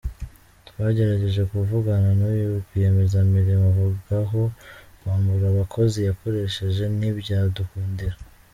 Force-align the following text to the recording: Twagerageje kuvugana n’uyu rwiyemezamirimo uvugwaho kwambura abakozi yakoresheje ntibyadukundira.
Twagerageje 0.67 1.41
kuvugana 1.51 2.09
n’uyu 2.19 2.47
rwiyemezamirimo 2.63 3.65
uvugwaho 3.71 4.41
kwambura 4.97 5.45
abakozi 5.53 5.97
yakoresheje 6.07 6.83
ntibyadukundira. 6.97 8.15